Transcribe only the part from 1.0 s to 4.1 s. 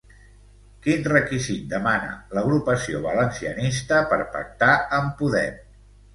requisit demana l'agrupació valencianista